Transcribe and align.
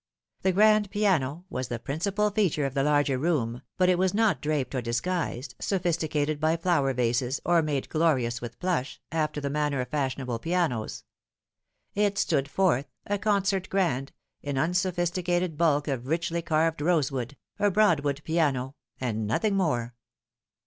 The 0.41 0.51
grand 0.51 0.89
piano 0.89 1.45
was 1.51 1.67
the 1.67 1.77
principal 1.77 2.31
feature 2.31 2.65
of 2.65 2.73
the 2.73 2.81
larger 2.81 3.19
room, 3.19 3.61
but 3.77 3.87
it 3.87 3.99
was 3.99 4.15
not 4.15 4.41
draped 4.41 4.73
or 4.73 4.81
disguised, 4.81 5.53
sophisticated 5.59 6.39
by 6.39 6.57
flower 6.57 6.91
vases, 6.95 7.39
or 7.45 7.61
made 7.61 7.87
glorious 7.87 8.41
with 8.41 8.57
plush, 8.57 8.99
after 9.11 9.39
the 9.39 9.51
manner 9.51 9.79
of 9.79 9.89
fashionable 9.89 10.39
pianos. 10.39 11.03
It 11.93 12.17
stood 12.17 12.49
forth 12.49 12.87
a 13.05 13.19
concert 13.19 13.69
grand, 13.69 14.11
in 14.41 14.55
unso 14.55 14.91
phisticated 14.91 15.55
bulk 15.55 15.87
of 15.87 16.07
richly 16.07 16.41
carved 16.41 16.81
rosewood, 16.81 17.37
a 17.59 17.69
Broad 17.69 17.99
wood 17.99 18.21
piano, 18.23 18.73
and 18.99 19.27
nothing 19.27 19.55
more. 19.55 19.93